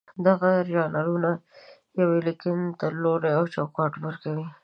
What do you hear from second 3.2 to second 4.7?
او چوکاټ ورکوي.